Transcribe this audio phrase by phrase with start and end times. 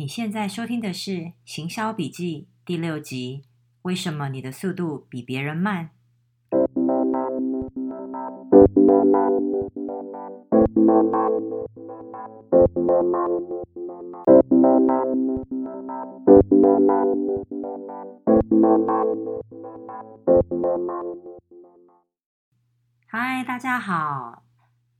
[0.00, 1.10] 你现在收听的是
[1.44, 3.42] 《行销笔记》第六集。
[3.82, 5.90] 为什么你的速度比别人慢？
[23.08, 24.44] 嗨，大家好。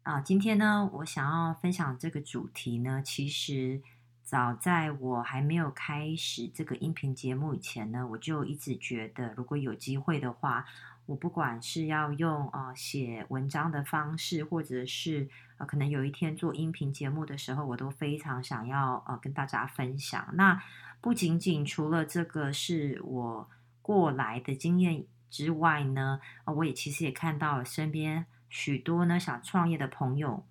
[0.03, 3.81] 啊，今天呢，我想要分享这个主题呢，其实。
[4.29, 10.67] 早在我还没有开始这个音频节目以前呢，我就一直觉得，如果有机会的话，
[11.07, 20.29] 我不管是要用呃写文章的方式，或者是呃可能有一天做音频节目的时候，我都非常想要呃跟大家分享。
[20.35, 20.63] 那
[21.01, 23.49] 不仅仅除了这个是我
[23.81, 30.45] 过来的经验之外呢，呃，我也其实也看到身边许多呢想创业的朋友。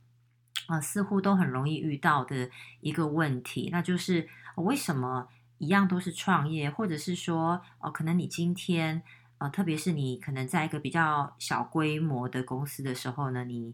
[0.68, 2.50] 啊、似乎都很容易遇到的
[2.82, 9.02] 一个问题，那就是、为什么一样都是创业，或者是说，哦、可能你今天，
[9.38, 13.74] 呃，特别是你可能在一个比较小规模的公司的时候呢，你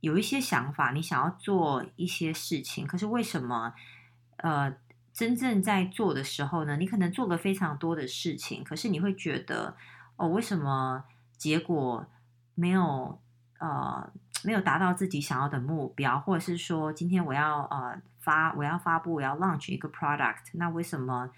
[0.00, 3.74] 有一些想法，你想要做一些事情，可是为什么，
[4.36, 4.76] 呃，
[5.12, 9.76] 真正在做的时候呢，你可能做了非常多的事情，可是你会觉得，
[10.16, 11.04] 哦，为什么
[11.36, 12.06] 结果
[12.54, 13.20] 没有，
[13.58, 14.12] 呃。
[14.44, 21.30] 没有达到自己想要的目标，或者是说，今天我要呃发，我要发布，我要 launch 一个 product，那为什么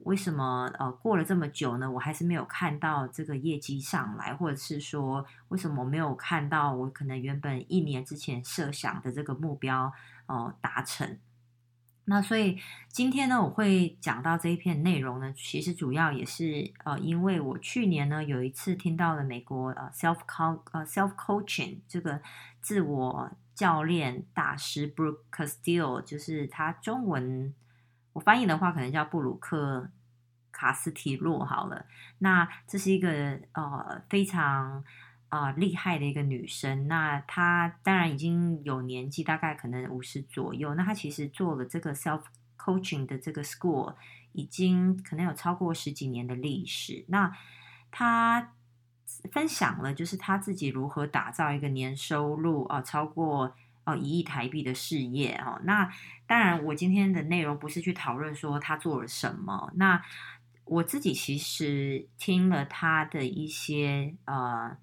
[0.00, 1.90] 为什么呃过了这么久呢？
[1.90, 9.92] 我还是没有看到这个业绩上来，或者是说，为什么没有看到我可能原本一年之前设想的这个目标
[10.26, 11.18] 哦、呃、达成？
[12.10, 22.22] 那所以今天呢，我会讲到这一篇内容呢，其实主要也是呃，因为我去年呢有一次听到了美国呃 self co 呃 self coaching 这个
[22.62, 27.54] 自我教练大师 Brooke Castillo，就是他中文
[28.14, 29.90] 我翻译的话可能叫布鲁克
[30.50, 31.84] 卡斯提洛好了。
[32.20, 34.82] 那这是一个呃非常。
[35.30, 40.74] 啊、呃，厉害的一个女生，那她当然已经有年纪，大概可能五十左右。
[40.74, 42.22] 那她其实做了这个 self
[42.56, 43.94] coaching 的这个 school，
[44.32, 47.04] 已经可能有超过十几年的历史。
[47.08, 47.30] 那
[47.90, 48.52] 她
[49.30, 53.54] 分享了，就是她自己如何打造一个年收入啊、超过
[53.84, 55.60] 哦一亿台币的事业哦。
[55.64, 55.92] 那
[56.26, 59.70] 当然，我今天的内容不是去讨论说她做了什么。
[59.74, 60.02] 那
[60.64, 64.78] 我自己其实听了她的一些呃。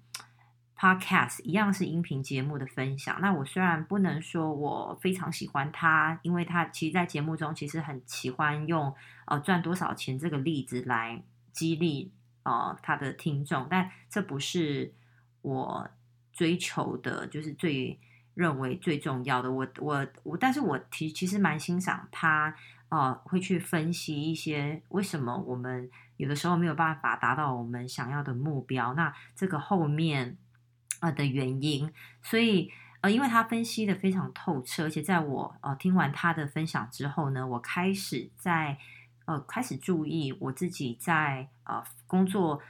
[0.78, 3.18] Podcast 一样是音频节目的分享。
[3.22, 8.94] 那我虽然不能说我非常喜欢他，因为他其实，在节目中其实很喜欢用
[9.24, 14.92] 呃赚多少钱这个例子来激励呃他的听众，但这不是
[15.40, 15.88] 我
[16.30, 17.98] 追求的，就是最
[18.34, 19.50] 认为最重要的。
[19.50, 22.54] 我我我，但是我其其实蛮欣赏他
[22.90, 28.92] 呃会去分析一些为什么我们有的时候没有办法达到我们想要的目标。
[28.92, 30.36] 那这个后面。
[31.14, 32.70] 的原因，所以
[33.02, 38.78] 呃，因为他分析的非常透彻，而且在我呃听完他的分享之后呢，我开始在
[39.26, 42.60] 呃开始注意我自己在呃工作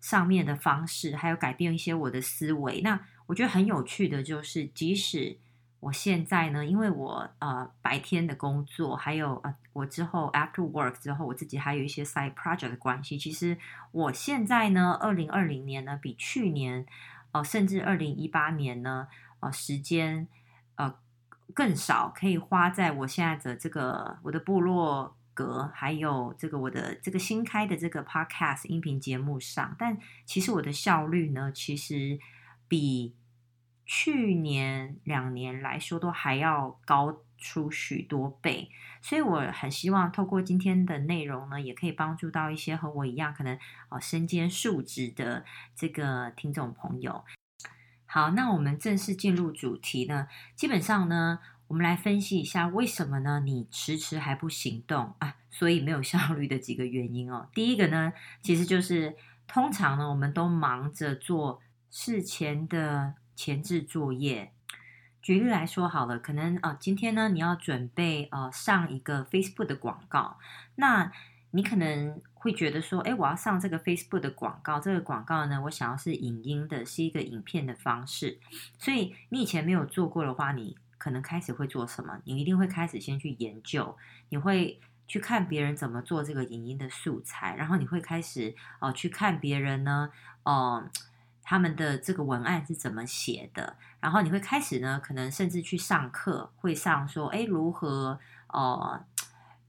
[0.00, 2.80] 上面的方式，还有改变一些我的思维。
[2.80, 5.36] 那我觉得很有趣的就是，即使
[5.78, 13.58] 我现在呢，因为我呃白天的工作，还有呃我之后 after work 之后，我自己还有一些 side project 的关系，其实
[13.92, 16.86] 我现在呢，二零二零年呢，比去年。
[17.36, 19.08] 哦，甚至二零一八年呢，
[19.40, 20.26] 呃，时间
[20.76, 20.94] 呃
[21.54, 29.76] 更少，可以花在我现在的这个我的部落格，还有这个我的这个新开的这个 podcast 音频节目上。
[29.78, 32.18] 但其实我的效率呢，其实
[32.66, 33.14] 比
[33.84, 38.70] 去年两年来说都还要高出许多倍。
[39.02, 43.56] 所以我很希望透过今天的内容呢，也可以帮助到一些和我一样可能
[43.88, 45.44] 哦身兼数职的
[45.76, 47.24] 这个听众朋友。
[48.06, 50.26] 好，那我们正式进入主题呢。
[50.54, 51.38] 基本上呢，
[51.68, 53.40] 我们来分析一下为什么呢？
[53.44, 55.36] 你迟迟还不行动啊？
[55.50, 57.48] 所以没有效率的几个原因哦。
[57.54, 58.12] 第一个呢，
[58.42, 59.16] 其实就是
[59.46, 61.60] 通常呢，我们都忙着做
[61.90, 64.52] 事前的前置作业。
[65.26, 70.38] 举例来说好了，可能啊、今天呢，你要准备呃上一个 Facebook 的广告，
[70.76, 71.10] 那
[71.50, 78.38] 你可能会觉得说，哎，我要上这个 Facebook 的广告，这个广告呢，我想要是影音的，是一个影片的方式，
[78.78, 82.20] 所以你以前没有做过的话，你可能开始会做什么？
[82.22, 83.96] 你一定会开始先去研究，
[84.28, 90.08] 你会去看别人怎么做这个影音的素材，然后你会开始哦、呃、去看别人呢，
[90.44, 90.90] 哦、呃。
[91.48, 93.76] 他们的这个文案是怎么写的？
[94.00, 99.00] 然后你会开始呢，可能甚至去上课，会上说，哎，如何呃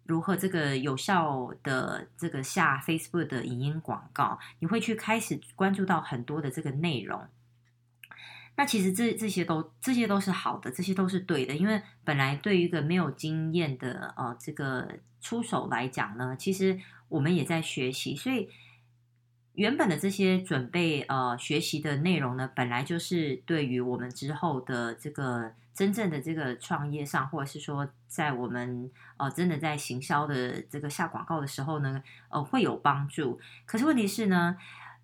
[0.08, 7.28] 如何这个有效的这个下 Facebook 的影音广告，你会去开始关注到很多的这个内容。
[8.56, 18.50] 那其实这这些都这些都是好的，这些都是对的，因为本来对于一个没有经验的呃这个出手来讲呢，其实我们也在学习，所以
[19.58, 33.40] 原本的这些准备呃学习的内容呢，本来就是对于我们之后的这个真正的这个创业上，或者是说在我们呃真的在行销的这个下广告的时候呢，呃会有帮助。
[33.66, 34.56] 可是问题是呢，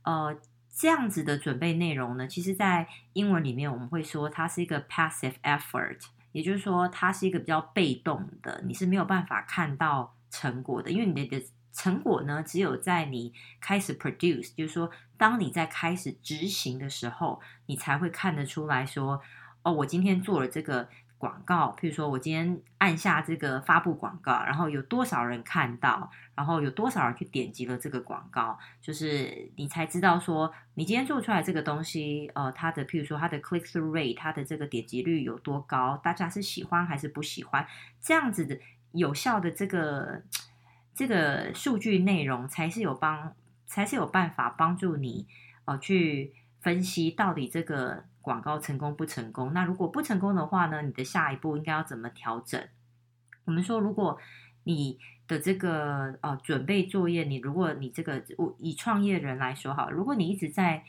[0.04, 0.38] 呃。
[0.76, 6.00] 这样子的准备内容呢，其实，在英文里面我们会说它是一个 passive effort，
[6.32, 11.40] 也就是说，它是一个比较被动的，你是没有办法看到成果的，因为你的
[11.74, 19.22] 成果呢，只有在你开始 produce，就是说，当你在开始执行的时候，你才会看得出来说，
[19.64, 20.88] 哦，我今天做了这个。
[21.24, 37.66] 广告，譬如说我今天按下这个发布广告，然后有多少人看到，然后有多少人去点击了这个广告，就是你才知道说你今天做出来这个东西，呃，它的譬如说它的 click through rate，它的这个点击率有多高，大家是喜欢还是不喜欢，
[38.02, 38.60] 这样子的
[38.92, 40.22] 有效的这个
[40.94, 43.36] 这个数据内容才是有帮，
[43.66, 45.28] 才是有办法帮助你
[45.66, 48.06] 呃去分析到底这个。
[48.24, 49.52] 广告成功不成功？
[49.52, 50.82] 那如果不成功的话呢？
[50.82, 52.70] 你的下一步应该要怎么调整？
[53.44, 54.18] 我们说，如果
[54.64, 54.98] 你
[55.28, 60.86] 的这个呃准备作业，你如果你这个我以创业人来说好，如果你一直在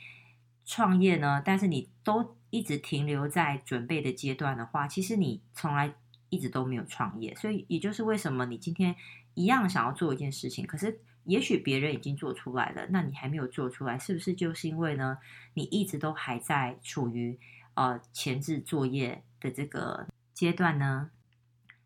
[0.65, 5.93] 创业呢，但是你都一直停留在准备的阶段的话，其实你从来
[6.29, 7.33] 一直都没有创业。
[7.35, 8.95] 所以也就是为什么你今天
[9.33, 10.99] 一样想要做一件事情，可是。
[11.25, 15.17] 也许别人已经做出来了，那你还没有做出来，是不是就是因为呢？
[15.55, 17.39] 你一直都还在处于
[17.73, 20.05] 呃前置作业的这个
[20.35, 21.09] 阶段呢？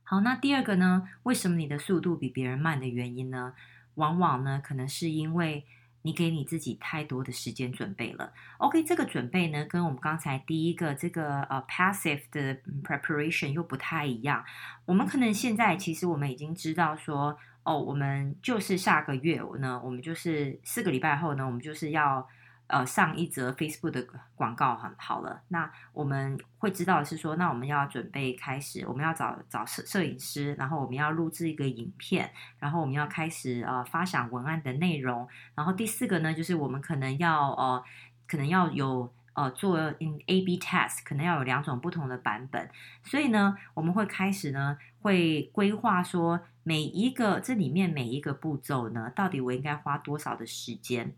[0.03, 1.07] 好，那第二个呢？
[1.23, 3.53] 为什么你的速度比别人慢的原因呢？
[3.95, 5.65] 往往呢，可能是因为
[6.01, 8.31] 你给你自己太多的时间准备了。
[8.57, 14.43] OK，这个准备呢，跟我们刚才第一个这个呃 passive 的 preparation 又不太一样。
[14.85, 17.37] 我们可能现在其实我们已经知道说。
[17.63, 22.25] 哦，我们就是下个月呢，我们就是四个礼拜后呢，我们就是要
[22.69, 25.41] 呃上一则 Facebook 的广告，很好了。
[25.49, 35.27] 那我们会知道是说，那我们要准备开始，我们要找找摄摄影师，然后我们要录制一个影片，然后我们要开始呃发想文案的内容。
[35.55, 37.83] 然后第四个呢，就是我们可能要呃
[38.27, 42.69] 可能要有呃做 in A/B test，可能要有两种不同的版本。
[43.03, 46.39] 所以呢，我们会开始呢会规划说。
[46.61, 51.15] 每一个这里面每一个步骤呢，到底我应该花多少的时间？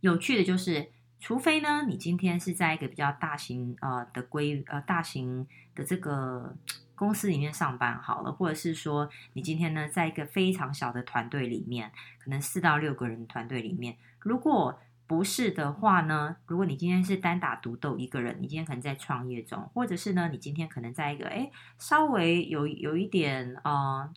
[0.00, 0.88] 有趣的就是，
[1.18, 6.56] 除非呢，你今天是在一个比较大型呃的规呃大型的这个
[6.94, 24.10] 公司里面上班好了，或者是说你今天呢在一个非常小的团队里面，可能四到六个人团队里面，如果不是的话呢，如果你今天是单打独斗一个人，你今天可能在创业中，或者是呢，你今天可能在一个诶稍微有有一点呃。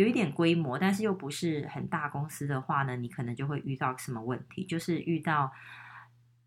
[0.00, 4.64] 有一点规模，但是又不是很大公司的话呢，你可能就会遇到什么问题？
[4.64, 5.52] 就是遇到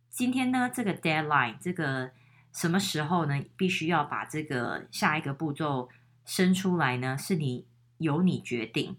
[0.09, 2.09] 今天呢，这个 deadline，这个
[2.51, 5.87] 什么时候呢，必须要把这个下一个步骤
[6.25, 7.15] 生出来呢？
[7.15, 7.67] 是你
[7.99, 8.97] 由你决定，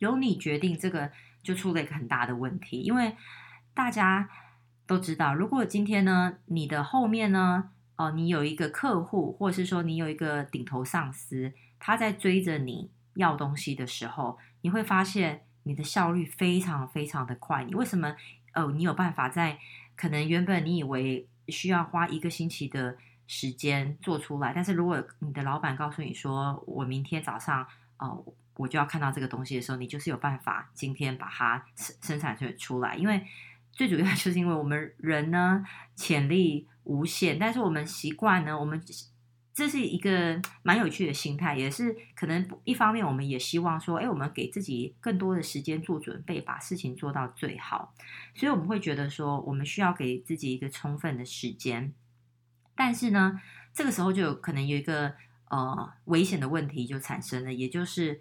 [0.00, 1.10] 由你决定，这个
[1.42, 3.16] 就出了一个很大的问题，因为
[3.72, 4.28] 大家
[4.86, 12.90] 都知道，如果今天呢，你的后面呢，哦，你有一个客户，或者是说你有一个顶头上司，他在追着你。
[13.16, 17.64] 要东西的时候，你会发现你的效率非常非常的快。
[17.64, 18.14] 你为什么？
[18.54, 19.58] 哦，你有办法在
[19.96, 22.96] 可能原本你以为需要花一个星期的
[23.26, 27.66] 时间做出来，但是如果你的老板告诉你说，我明天早上
[27.98, 28.24] 哦，
[28.56, 32.94] 我就要看到这个东西的时候，你就是有办法今天把它生生产出出来。
[32.96, 33.26] 因为
[33.72, 35.62] 最主要就是因为我们人呢，
[35.94, 38.80] 潜力无限，但是我们习惯呢，我们。
[39.56, 47.94] 这是一个蛮有趣的心态，也是可能一方面，我们也希望说，哎，我们给自己更多的时间做准备，把事情做到最好。
[48.34, 51.94] 所以我们会觉得说，我们需要给自己一个充分的时间。
[52.74, 53.40] 但是呢，
[53.72, 55.14] 这个时候就有可能有一个
[55.48, 58.20] 呃危险的问题就产生了，也就是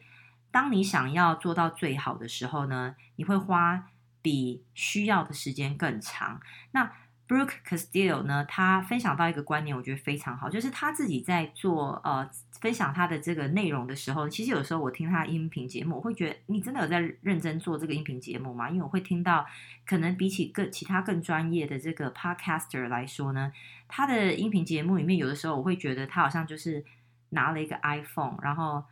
[0.51, 6.39] 当你想要做到最好的时候呢，你会花比需要的时间更长。
[6.71, 6.93] 那
[7.27, 12.29] Brooke Castillo 呢，他分享到一个观念，我觉得非常好，就是他自己在做呃
[12.61, 18.69] 分享他的这个内容的时候，其实有时候我听他音频节目，我会觉得你真的有在认真做这个音频节目吗？
[18.69, 19.43] 因为我会听到，
[19.87, 23.51] 可能比起更其他更专业的这个 Podcaster 来说呢，
[23.87, 26.85] 他的音频节目里面有的时候我会觉得他好像就是
[27.29, 28.83] 拿了一个 iPhone，然后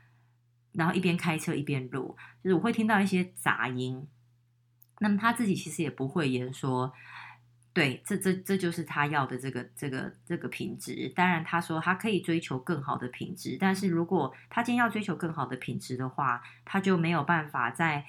[0.71, 4.07] 然后一边开车一边录，就是我会听到一些杂音。
[4.99, 6.93] 那么他自己其实也不会言说，
[7.73, 11.11] 对，这这这就是他要的这个这个这个品质。
[11.15, 18.05] 当然，他说他可以追求更好的品质，但是如果他今天要追求更好的品质的话，他就没有办法在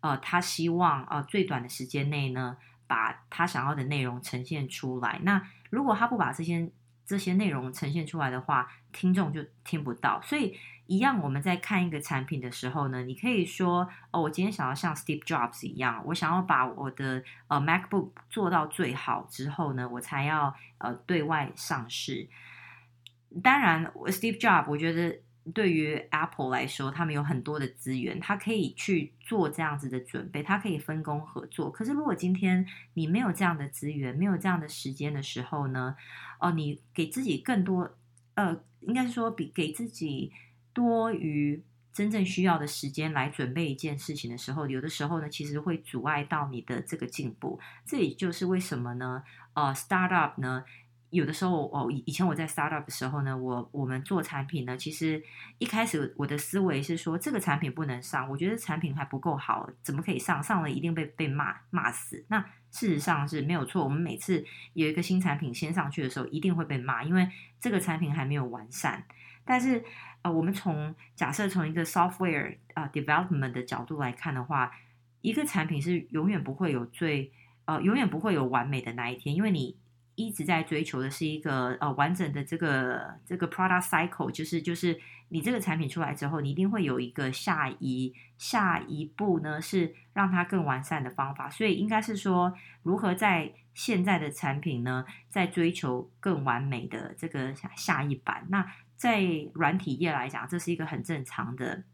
[0.00, 2.56] 呃他希望呃最短的时间内呢，
[2.86, 5.18] 把他想要的内容呈现出来。
[5.24, 6.70] 那如果他不把这些
[7.08, 10.20] 这些内容呈现出来的话，听众就听不到。
[10.22, 10.54] 所以，
[10.86, 22.28] 一样我们在看一个产品的时候呢，你可以说：“哦，我今天想要像 Steve Jobs 一样，我想要把我的呃 MacBook 做到最好之后呢，我才要呃对外上市。”
[23.42, 25.18] 当然，Steve Jobs，我觉得。
[25.54, 31.70] 对于 Apple 来说，他们有很多的资源，他可以去做这样子的准备，他可以分工合作。
[31.70, 35.96] 可是，如果今天你没有这样的资源，没有这样的时间的时候呢？
[36.38, 37.96] 哦，你给自己更多，
[38.34, 40.32] 呃，应该是说比给自己
[40.72, 47.58] 多于真正需要的时间来准备一件事情的时候，有的时候呢，其实会阻碍到你的这个进步。
[47.84, 49.22] 这也就是为什么呢？
[49.54, 50.64] 呃，Startup 呢？
[51.10, 55.22] 有的时候，哦，以以前我在 startup 的时候呢，我我们做产品呢，其实
[55.58, 60.42] 一开始我的思维是说，这个产品不能上，我觉得产品还不够好，怎么可以上？
[60.42, 62.24] 上了一定被被骂骂死。
[62.28, 67.26] 那事实上是没有错，我们每次有一个新产品先上去的时候，一定会被骂，因为
[67.58, 69.02] 这个产品还没有完善。
[69.46, 69.82] 但是，
[70.20, 74.70] 呃，我们从假设从一个 software 啊、development 的角度来看的话，
[75.22, 77.32] 一个产品是永远不会有最
[77.64, 79.78] 呃永远不会有完美的那一天，因为你。
[80.18, 84.98] 一直在追求的是一个呃完整的这个这个 product cycle，就是就是
[85.28, 91.48] 你这个产品出来之后，你一定会有一个下一下一步呢，是让它更完善的方法。
[91.48, 98.44] 所以应该是说，如何在现在的产品呢，在追求更完美的这个下一版。
[98.50, 99.22] 那在
[99.54, 101.84] 软体业来讲，这是一个很正常的、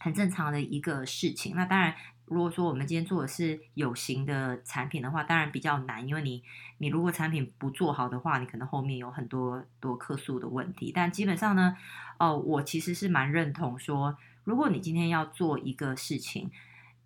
[0.00, 1.54] 很正常的一个事情。
[1.54, 1.94] 那当然。
[2.30, 6.42] 如果说我们今天做的是有形的产品的话，当然比较难，因为你
[6.78, 10.92] 你如果产品不做好的话，你可能后面有很多多客诉的问题。
[10.94, 11.76] 但基本上呢，
[12.18, 16.50] 哦、我其实是蛮认同说，如果你今天要做一个事情，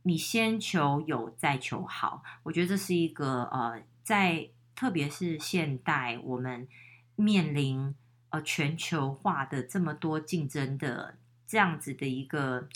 [0.02, 6.66] 你先求有再求好，我觉得这是一个呃，在特别是现代我们
[7.14, 7.94] 面临
[8.30, 12.68] 呃全球化的这么多竞争的这样子的一个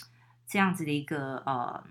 [0.46, 1.82] 这样子的一个呃。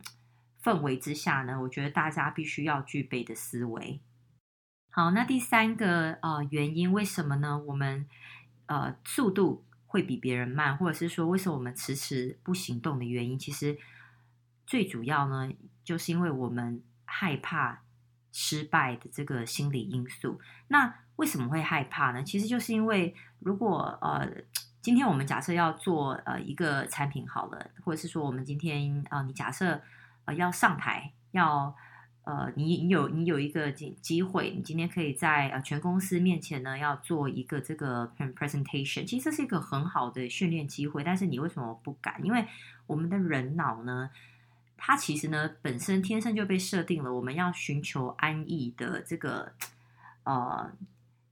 [0.65, 4.01] 氛围之下呢，我觉得大家必须要具备的思维。
[4.89, 7.61] 好，那第三个呃原因，为什么呢？
[7.67, 8.07] 我们
[8.65, 13.77] 呃速度会比别人慢，或者是说为什么我们迟迟不行动的原因，其实
[14.65, 15.53] 最主要呢，
[15.83, 17.83] 就是因为我们害怕
[18.31, 20.41] 失败的这个心理因素。
[20.69, 22.23] 那为什么会害怕呢？
[22.23, 24.27] 其实就是因为如果呃
[24.81, 29.79] 今天我们假设要做呃一个产品好了，或者是说我们今天啊、呃，你假设。
[30.25, 31.75] 呃，要上台，要
[32.23, 39.05] 呃，你你有你有一个机机会，你今天可以在呃全公司面前呢，要做一个这个 presentation。
[39.05, 42.19] 其实这是一个很好的训练机会，但是你为什么不敢？
[42.25, 42.43] 因为
[42.87, 44.09] 我们的人脑呢，
[44.75, 49.53] 它其实呢本身天生就被设定了，我们要寻求安逸的这个
[50.23, 50.71] 呃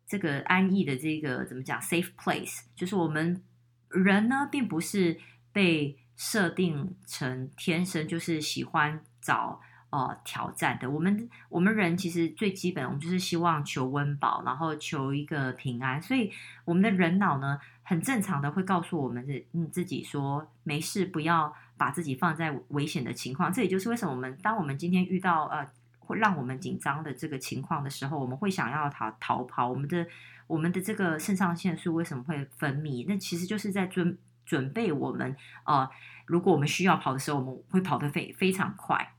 [0.06, 3.42] 这个安逸的这个怎么讲 safe place，就是我们
[3.90, 5.20] 人呢并不是
[5.52, 5.98] 被。
[6.16, 10.90] 设定成天生就是喜欢找呃挑战的。
[10.90, 16.02] 我们我们人其实最基本，我们就是希望求温饱，然后求一个平安。
[16.02, 16.32] 所以
[16.66, 23.52] 我们的人脑呢，很正常的会告诉我们自嗯自己说，没事，不要把自己放在危险的情况。
[23.52, 25.68] 这也就是为什么我们当我们今天遇到呃
[26.00, 29.70] 会让我们紧张的这个情况的时候，我们会想要逃逃跑。
[29.70, 30.06] 我们的
[30.48, 33.06] 我们的这个肾上腺素为什么会分泌？
[33.08, 35.36] 那其实就是在准准备我们
[35.66, 35.90] 呃。
[36.26, 39.14] 如果我们需要跑的时候，我们会跑得非非常快。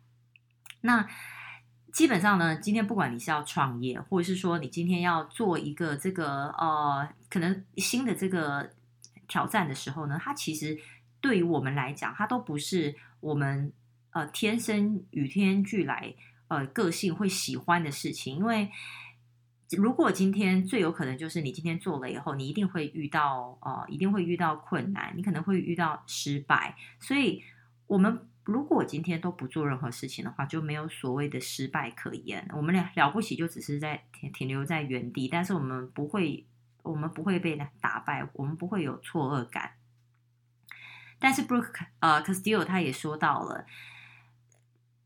[0.81, 1.07] 那
[1.93, 8.71] 基本上呢，今天不管你是要创业，或者是说你今天要做一个这个呃，可能新的这个
[9.28, 10.78] 挑战的时候呢，它其实
[11.21, 13.71] 对于我们来讲，它都不是我们
[14.12, 16.14] 呃天生与天俱来
[16.49, 18.71] 呃个性会喜欢的事情，因为。
[19.71, 26.76] 如果今天最有可能就是你今天做了以后，你一定会遇到呃，一定会遇到困难，你可能会遇到失败。
[27.00, 27.42] 所以，
[27.87, 32.47] 我们如果今天都不做任何事情的话，就没有所谓的失败可言。
[32.52, 36.44] 我们俩了不起，就只是在停停留在原地，但是我们不会，
[36.83, 39.73] 我们不会被打败，我们不会有错愕感。
[41.18, 43.64] 但是 Brooke 呃 Castillo 他也说到了，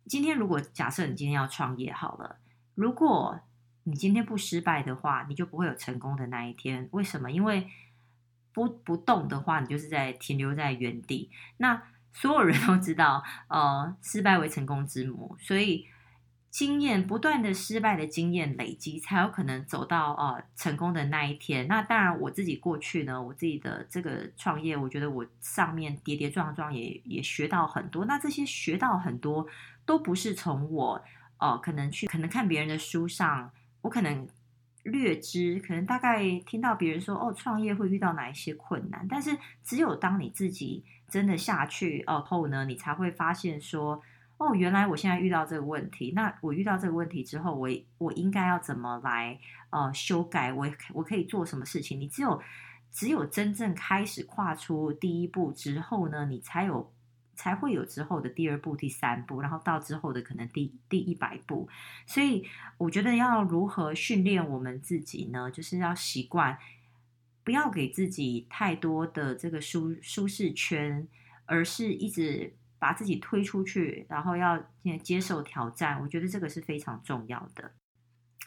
[0.06, 2.38] 今天如果假设你今天要创业好了，
[2.74, 3.40] 如果
[3.88, 6.86] 你今天不失败的话，你就不会有成功的那一天。
[6.92, 7.30] 为什么？
[7.30, 7.66] 因为
[8.52, 11.30] 不不动的话，你就是在停留在原地。
[11.56, 15.86] 那所有人都知道，呃，失败为成功之母，所以
[16.50, 21.66] 经验不断的失败的经验累积，才有可能走到呃成功的那一天。
[21.66, 28.04] 那当然，我自己过去呢，我自己的这个创业，我觉得我上面跌跌撞撞也也学到很多。
[28.04, 29.46] 那这些学到很多，
[29.86, 31.02] 都不是从我
[31.38, 34.26] 呃可能去可能看别人的书上，我可能。
[34.84, 44.00] 略知，可能大概听到别人说哦，创业会遇到哪一些困难，但是只有当你自己真的下去哦后呢，你才会发现说
[44.38, 47.68] 哦，原来我现在遇到这个问题，那我遇到这个问题之后，我
[47.98, 49.38] 我应该要怎么来
[49.70, 50.52] 呃修改？
[50.54, 52.00] 我我可以做什么事情？
[52.00, 52.40] 你只有
[52.90, 56.90] 只有真正开始跨出第一步之后呢，你才有。
[57.38, 61.68] 才会有之后的第二步、第三步，然后到之后的可能第第一百步。
[62.04, 62.44] 所以
[62.78, 65.48] 我觉得要如何训练我们自己呢？
[65.48, 66.58] 就是要习惯
[67.44, 71.06] 不要给自己太多的这个舒舒适圈，
[71.46, 74.60] 而是一直把自己推出去，然后要
[75.00, 76.00] 接受挑战。
[76.02, 77.70] 我觉得这个是非常重要的。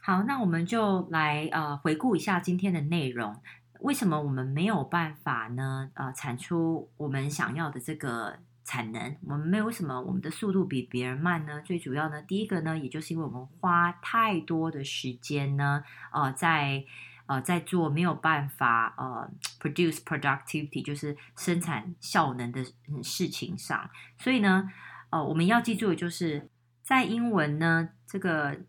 [0.02, 3.42] 好，那我们就来呃回顾一下今天的内容。
[3.80, 5.90] 为什么我们没有办法呢？
[5.94, 8.40] 呃，产出我们想要的这个。
[8.64, 11.62] 产能，我们没有什么我们的速度比别人慢呢？
[11.66, 16.86] 最主要呢，第一个呢，也就是因为我们花太多的时间呢，呃，在
[17.26, 22.64] 呃在做没有办法呃 produce productivity，就是生产效能的
[23.04, 23.90] 事情上。
[24.20, 24.70] 所以呢，
[25.10, 26.48] 呃，我们要记住的就是
[26.84, 28.60] 在英文呢，这个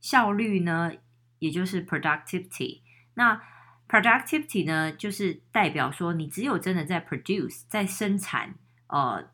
[0.00, 0.92] 效率呢，
[1.38, 2.80] 也就是 productivity。
[3.14, 3.40] 那
[3.86, 8.54] productivity 呢，就是代表说你只有真的在 produce，在生产，
[8.86, 9.30] 呃。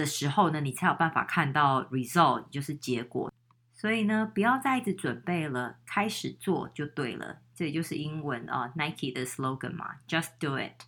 [0.00, 3.32] 的时候呢，你才有办法看到 result，就是结果。
[3.74, 7.38] 所以呢，不要再一直准备了，开始做就对了。
[7.54, 10.84] 这也就是英文啊，Nike 的 slogan 嘛，Just do it。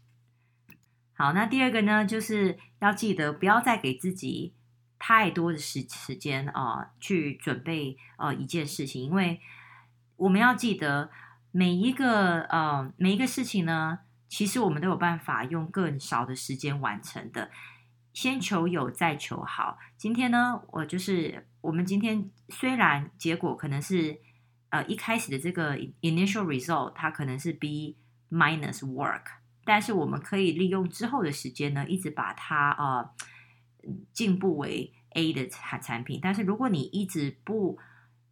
[1.14, 4.54] 好，那第二个呢，就是要记得不要再给自己
[4.98, 9.40] 太多的时时间啊，去准备呃一件事情，因为
[10.16, 11.10] 我们要记得
[11.50, 17.50] 每一个呃每一个事情呢，其实我们都有办法用更少的时间完成的。
[18.12, 19.78] 先求有，再求好。
[19.96, 24.18] 今天呢，我就是我们今天虽然结果可能是
[24.70, 27.96] 呃一开始的这个 initial result 它可能是 B
[28.30, 29.22] minus work，
[29.64, 33.10] 但是我们可以利用之后的时间呢，一直把它呃
[34.12, 36.20] 进步为 A 的产产品。
[36.22, 37.78] 但是如果你一直不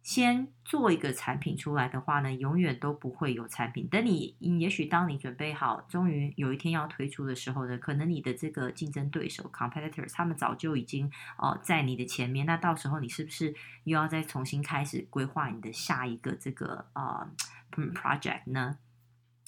[0.01, 3.87] 先做一个产品出来的话呢，永远都不会有产品。
[3.87, 12.47] 等你，也许当你准备好，终于有一天要推出的时候呢，可能你的这个竞争对手 competitors 他们早就已经哦在你的前面。
[12.47, 17.29] 那到时候你是不是又要再重新开始规划你的下一个这个呃
[17.71, 18.77] project 呢？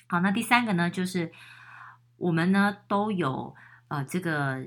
[0.08, 1.32] 好，那第三个呢，就是
[2.18, 3.56] 我们呢都有
[3.88, 4.64] 呃这个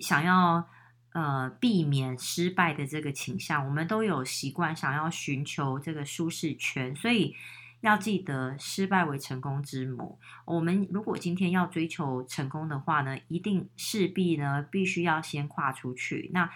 [0.00, 0.68] 想要。
[1.14, 7.36] 呃，避免失败的这个倾向，我们都有习惯想要寻求这个舒适圈，所以
[7.82, 10.18] 要记得失败为成功之母。
[10.46, 16.30] 我们如果今天要追求成功的话呢，一定势必呢必须要先跨出去。
[16.32, 16.50] 那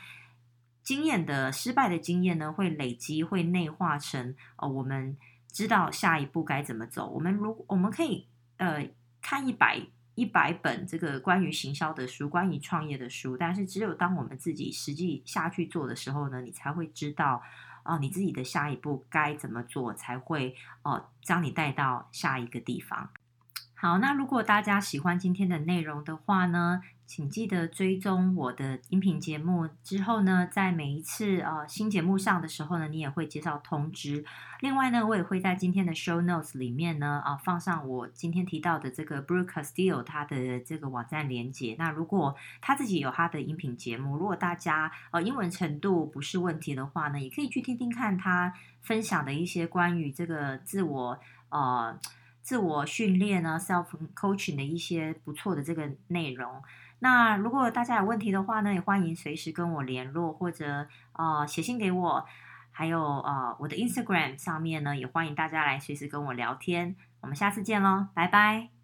[0.83, 5.19] 经验的失败的经验呢，会累积，会内化成呃，我们
[5.53, 7.11] 知道下一步该怎么走。
[7.11, 8.88] 我们如我们可以呃
[9.21, 9.83] 看一百。
[10.16, 17.40] 一百本这个关于行销的书，关于创业的书，但是只有当我们自己实际下去做的时候呢，你才会知道
[17.85, 23.11] 哦、你自己的下一步该怎么做，才会哦、将你带到下一个地方。
[23.74, 29.69] 好，那如果大家喜欢今天的内容的话呢，请记得追踪我的音频节目。
[29.85, 34.25] 之后呢，在每一次呃新节目上的时候呢，你也会接到通知。
[34.61, 41.77] 另外呢，我也会在今天的 show notes 里面呢啊、放上我今天提到的这个 Brooke Castillo 他的这个网站连接。
[41.79, 51.19] 那如果他自己有他的音频节目，如果大家呃英文程度不是问题的话呢，也可以去听听看他分享的一些关于这个自我
[51.51, 51.99] 呃。
[52.47, 56.62] 自我训练呢，self coaching 的一些不错的这个内容。
[56.98, 62.26] 那如果大家有问题的话呢，也欢迎随时跟我联络，或者呃写信给我。
[62.78, 66.94] 还有呃我的 Instagram 上面呢，也欢迎大家来随时跟我聊天。
[67.22, 68.75] 我们下次见喽，拜拜。